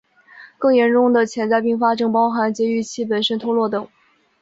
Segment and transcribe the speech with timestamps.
[0.57, 3.87] 更严重的潜在并发症包含节育器本身脱落等。